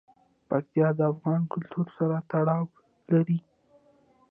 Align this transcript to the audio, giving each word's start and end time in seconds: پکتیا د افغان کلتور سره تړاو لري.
پکتیا 0.49 0.87
د 0.97 0.99
افغان 1.11 1.41
کلتور 1.53 1.87
سره 1.97 2.15
تړاو 2.31 2.63
لري. 3.11 3.39